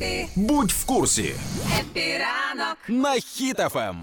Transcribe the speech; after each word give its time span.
Happy, 0.00 0.28
Будь 0.36 0.70
в 0.70 0.86
курсі 0.86 1.34
Happy 1.80 2.28
ранок 2.28 2.76
на 2.88 3.10
Хіт-ФМ. 3.10 3.94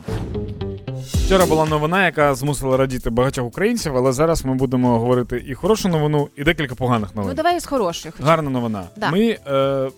Вчора 1.26 1.46
була 1.46 1.65
новина, 1.65 2.05
яка 2.05 2.35
змусила 2.35 2.78
радіти 2.78 3.10
багатьох 3.10 3.46
українців, 3.47 3.97
але 3.97 4.12
зараз 4.12 4.46
ми 4.46 4.53
будемо 4.56 4.99
говорити 4.99 5.44
і 5.47 5.53
хорошу 5.53 5.90
новину, 5.90 6.29
і 6.35 6.44
декілька 6.44 6.76
поганих 6.76 7.15
новин. 7.15 7.29
Ну 7.29 7.35
давай 7.35 7.60
з 7.60 7.65
хороших. 7.65 8.13
Гарна 8.21 8.49
новина. 8.49 8.83
Да. 8.97 9.12
Ми, 9.12 9.37
е, 9.47 9.90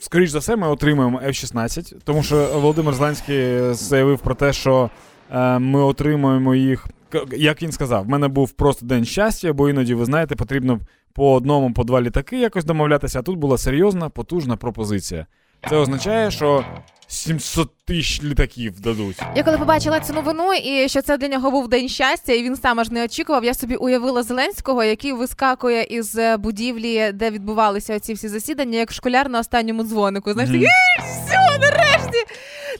скоріш 0.00 0.30
за 0.30 0.38
все, 0.38 0.56
ми 0.56 0.68
отримаємо 0.68 1.20
F-16, 1.26 1.94
тому 2.04 2.22
що 2.22 2.36
Володимир 2.54 2.94
Зеленський 2.94 3.72
заявив 3.74 4.18
про 4.18 4.34
те, 4.34 4.52
що 4.52 4.90
е, 5.32 5.58
ми 5.58 5.80
отримуємо 5.82 6.54
їх. 6.54 6.86
Як 7.36 7.62
він 7.62 7.72
сказав, 7.72 8.04
в 8.04 8.08
мене 8.08 8.28
був 8.28 8.50
просто 8.50 8.86
день 8.86 9.04
щастя, 9.04 9.52
бо 9.52 9.68
іноді, 9.68 9.94
ви 9.94 10.04
знаєте, 10.04 10.36
потрібно 10.36 10.80
по 11.12 11.34
одному, 11.34 11.72
по 11.72 11.84
два 11.84 12.00
літаки 12.00 12.38
якось 12.38 12.64
домовлятися, 12.64 13.18
а 13.18 13.22
тут 13.22 13.38
була 13.38 13.58
серйозна, 13.58 14.08
потужна 14.08 14.56
пропозиція. 14.56 15.26
Це 15.68 15.76
означає, 15.76 16.30
що 16.30 16.64
700 17.06 17.70
тисяч 17.84 18.22
літаків 18.22 18.80
дадуть. 18.80 19.22
Я 19.36 19.42
коли 19.42 19.58
побачила 19.58 20.00
цю 20.00 20.12
новину, 20.12 20.52
і 20.54 20.88
що 20.88 21.02
це 21.02 21.18
для 21.18 21.28
нього 21.28 21.50
був 21.50 21.68
день 21.68 21.88
щастя, 21.88 22.32
і 22.32 22.42
він 22.42 22.56
сам 22.56 22.80
аж 22.80 22.90
не 22.90 23.04
очікував. 23.04 23.44
Я 23.44 23.54
собі 23.54 23.76
уявила 23.76 24.22
Зеленського, 24.22 24.84
який 24.84 25.12
вискакує 25.12 25.82
із 25.82 26.18
е, 26.18 26.36
будівлі, 26.36 27.12
де 27.14 27.30
відбувалися 27.30 28.00
ці 28.00 28.14
всі 28.14 28.28
засідання, 28.28 28.78
як 28.78 28.92
школяр 28.92 29.28
на 29.30 29.40
останньому 29.40 29.82
дзвонику. 29.84 30.32
Знаєш, 30.32 30.50
«Е, 30.50 30.66
все, 31.00 31.58
нарешті. 31.60 32.18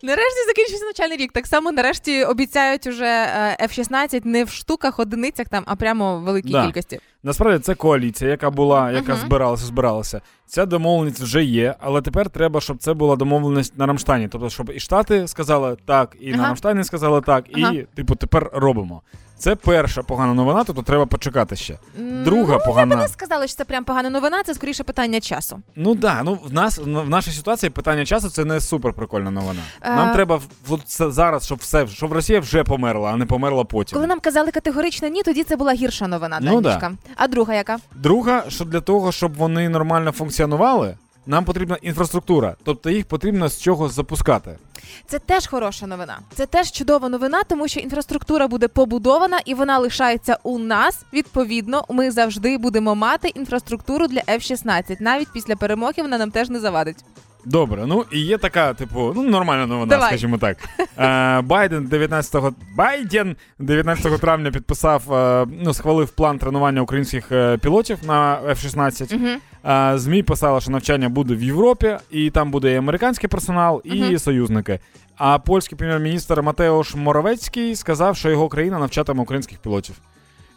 Нарешті 0.02 0.44
закінчився 0.46 0.84
навчальний 0.84 1.16
рік. 1.16 1.32
Так 1.32 1.46
само 1.46 1.72
нарешті 1.72 2.24
обіцяють 2.24 2.86
уже 2.86 3.04
е, 3.06 3.56
F-16 3.62 4.20
не 4.26 4.44
в 4.44 4.50
штуках, 4.50 4.98
одиницях 4.98 5.48
там, 5.48 5.64
а 5.66 5.76
прямо 5.76 6.18
в 6.18 6.22
великій 6.22 6.50
Да. 6.52 6.66
кількості. 6.66 7.00
Насправді 7.22 7.58
це 7.58 7.74
коаліція, 7.74 8.30
яка 8.30 8.50
була, 8.50 8.90
яка 8.92 9.12
Мгм. 9.12 9.20
збиралася, 9.26 9.64
збиралася. 9.66 10.20
Ця 10.46 10.66
домовленість 10.66 11.20
вже 11.20 11.44
є, 11.44 11.74
але 11.80 12.02
тепер 12.02 12.30
треба, 12.30 12.60
щоб 12.60 12.78
це 12.78 12.94
була 12.94 13.16
домовленість 13.16 13.78
на 13.78 13.86
Рамштайні. 13.86 14.28
Тобто, 14.28 14.50
щоб 14.50 14.70
і 14.74 14.80
Штати 14.80 15.28
сказали 15.28 15.76
так, 15.86 16.16
і 16.20 16.30
на 16.30 16.36
Ага. 16.36 16.46
Рамштайні 16.46 16.84
сказали 16.84 17.20
так, 17.20 17.44
Ага. 17.54 17.72
і 17.72 17.86
типу 17.94 18.14
тепер 18.14 18.50
робимо. 18.52 19.02
Це 19.38 19.54
перша 19.56 20.02
погана 20.02 20.34
новина, 20.34 20.64
тобто 20.64 20.82
треба 20.82 21.06
почекати 21.06 21.56
ще. 21.56 21.78
Друга 22.24 22.54
ну, 22.58 22.64
погана. 22.66 22.96
Би 22.96 23.02
не 23.02 23.08
сказала, 23.08 23.46
що 23.46 23.56
це 23.56 23.64
прям 23.64 23.84
погана 23.84 24.10
новина, 24.10 24.42
це 24.42 24.54
скоріше 24.54 24.84
питання 24.84 25.20
часу. 25.20 25.60
Ну 25.76 25.94
да, 25.94 26.22
ну 26.22 26.38
в 26.44 26.52
нас 26.52 26.78
в 26.78 27.08
нашій 27.08 27.30
ситуації 27.30 27.70
питання 27.70 28.04
часу 28.04 28.30
це 28.30 28.44
не 28.44 28.60
супер 28.60 28.92
прикольна 28.92 29.30
новина. 29.30 29.60
Е. 29.82 29.94
Нам 29.96 30.14
треба 30.14 30.36
в- 30.68 30.78
це 30.84 31.10
зараз, 31.10 31.46
щоб 31.46 31.58
все, 31.58 31.86
щоб 31.86 32.12
Росія 32.12 32.40
вже 32.40 32.64
померла, 32.64 33.10
а 33.12 33.16
не 33.16 33.26
померла 33.26 33.64
потім. 33.64 33.96
Коли 33.96 34.06
нам 34.06 34.20
казали 34.20 34.50
категорично 34.50 35.08
ні, 35.08 35.22
тоді 35.22 35.44
це 35.44 35.56
була 35.56 35.72
гірша 35.72 36.06
новина. 36.08 36.38
Ну, 36.42 36.60
Данічка. 36.60 36.92
А 37.16 37.28
друга 37.28 37.54
яка? 37.54 37.78
Друга, 37.94 38.44
що 38.48 38.64
для 38.64 38.80
того, 38.80 39.12
щоб 39.12 39.34
вони 39.34 39.68
нормально 39.68 40.12
функціонували, 40.12 40.96
нам 41.26 41.44
потрібна 41.44 41.78
інфраструктура, 41.82 42.56
тобто 42.64 42.90
їх 42.90 43.06
потрібно 43.06 43.48
з 43.48 43.60
чогось 43.60 43.92
запускати. 43.92 44.58
Це 45.06 45.18
теж 45.18 45.46
хороша 45.46 45.86
новина. 45.86 46.18
Це 46.34 46.46
теж 46.46 46.72
чудова 46.72 47.08
новина, 47.08 47.42
тому 47.42 47.68
що 47.68 47.80
інфраструктура 47.80 48.48
буде 48.48 48.68
побудована 48.68 49.38
і 49.44 49.54
вона 49.54 49.78
лишається 49.78 50.38
у 50.42 50.58
нас. 50.58 51.04
Відповідно, 51.12 51.84
ми 51.88 52.10
завжди 52.10 52.58
будемо 52.58 52.94
мати 52.94 53.28
інфраструктуру 53.28 54.06
для 54.06 54.20
F-16. 54.20 54.96
Навіть 55.00 55.32
після 55.32 55.56
перемоги 55.56 55.94
вона 55.96 56.18
нам 56.18 56.30
теж 56.30 56.48
не 56.48 56.60
завадить. 56.60 57.04
Добре, 57.46 57.86
ну 57.86 58.04
і 58.12 58.20
є 58.20 58.38
така, 58.38 58.74
типу, 58.74 59.12
ну 59.16 59.22
нормальна 59.22 59.66
новина, 59.66 59.90
Давай. 59.90 60.08
скажімо 60.08 60.38
так. 60.38 60.56
Е, 60.98 61.40
Байден 61.40 61.84
19 61.86 62.54
Байден 62.76 63.36
19 63.58 64.20
травня 64.20 64.50
підписав, 64.50 65.12
е, 65.12 65.46
ну 65.62 65.74
схвалив 65.74 66.08
план 66.10 66.38
тренування 66.38 66.80
українських 66.80 67.32
е, 67.32 67.58
пілотів 67.58 67.98
на 68.06 68.40
F-16. 68.48 69.14
Угу. 69.16 69.28
Е, 69.72 69.98
ЗМІ 69.98 70.22
писали, 70.22 70.60
що 70.60 70.70
навчання 70.70 71.08
буде 71.08 71.34
в 71.34 71.42
Європі, 71.42 71.96
і 72.10 72.30
там 72.30 72.50
буде 72.50 72.72
і 72.72 72.76
американський 72.76 73.28
персонал, 73.28 73.82
і 73.84 74.02
Мгм. 74.02 74.18
союзники. 74.18 74.80
А 75.16 75.38
польський 75.38 75.78
прем'єр-міністр 75.78 76.42
Матеош 76.42 76.94
Моровецький 76.94 77.76
сказав, 77.76 78.16
що 78.16 78.30
його 78.30 78.48
країна 78.48 78.78
навчатиме 78.78 79.22
українських 79.22 79.58
пілотів. 79.58 79.96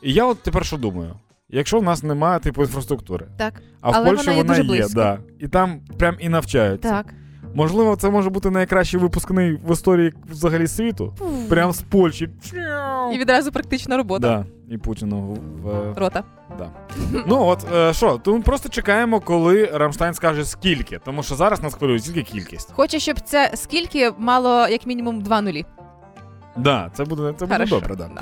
І 0.01 0.13
я 0.13 0.25
от 0.25 0.44
тепер 0.44 0.66
що 0.66 0.78
думаю? 0.78 1.13
Якщо 1.49 1.79
в 1.79 1.83
нас 1.83 2.03
немає 2.03 2.39
типу 2.39 2.61
інфраструктури, 2.61 3.27
Так, 3.37 3.53
а 3.81 3.91
в 3.91 3.93
Але 3.95 4.05
Польщі 4.09 4.29
вона 4.29 4.55
є 4.55 4.63
вона 4.63 4.75
є, 4.75 4.85
да, 4.95 5.17
і 5.39 5.47
там 5.47 5.79
прям 5.97 6.15
і 6.19 6.29
навчаються. 6.29 6.89
так. 6.89 7.13
Можливо, 7.53 7.95
це 7.95 8.09
може 8.09 8.29
бути 8.29 8.49
найкращий 8.49 8.99
випускний 8.99 9.53
в 9.67 9.73
історії 9.73 10.13
взагалі 10.29 10.67
світу. 10.67 11.13
Прям 11.49 11.71
з 11.71 11.81
Польщі. 11.81 12.29
І 13.13 13.17
відразу 13.17 13.51
практична 13.51 13.97
робота. 13.97 14.27
Да, 14.67 14.73
і 14.75 14.77
Путіну 14.77 15.37
в. 15.63 15.93
Рота. 15.99 16.23
Да. 16.57 16.69
Ну 17.27 17.45
от 17.45 17.66
е, 17.73 17.93
що, 17.93 18.17
то 18.17 18.33
ми 18.35 18.41
просто 18.41 18.69
чекаємо, 18.69 19.19
коли 19.19 19.66
Рамштайн 19.66 20.13
скаже 20.13 20.45
скільки, 20.45 20.99
тому 21.05 21.23
що 21.23 21.35
зараз 21.35 21.63
нас 21.63 21.73
хвилює 21.73 21.99
тільки 21.99 22.21
кількість. 22.21 22.71
Хочу, 22.71 22.99
щоб 22.99 23.19
це 23.19 23.51
скільки 23.55 24.11
мало 24.17 24.67
як 24.67 24.85
мінімум 24.85 25.21
два 25.21 25.41
нулі. 25.41 25.66
Да, 26.57 26.91
це 26.93 27.05
буде 27.05 27.33
це 27.37 27.45
буде 27.45 27.53
Хорошо. 27.57 27.75
добре, 27.79 27.95
да. 27.95 28.09
Да. 28.16 28.21